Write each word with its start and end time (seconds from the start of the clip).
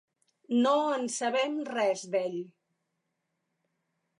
No 0.61 0.71
en 0.93 1.05
sabem 1.15 1.59
res 1.73 2.07
d'ell. 2.15 2.39